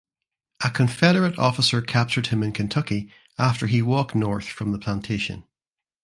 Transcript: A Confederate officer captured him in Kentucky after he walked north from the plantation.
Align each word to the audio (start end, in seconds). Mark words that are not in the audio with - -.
A 0.65 0.71
Confederate 0.71 1.37
officer 1.37 1.79
captured 1.79 2.25
him 2.29 2.41
in 2.41 2.53
Kentucky 2.53 3.13
after 3.37 3.67
he 3.67 3.83
walked 3.83 4.15
north 4.15 4.47
from 4.49 4.71
the 4.71 4.79
plantation. 4.79 5.43